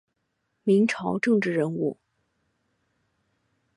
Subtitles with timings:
[0.63, 1.95] 明朝政治人物。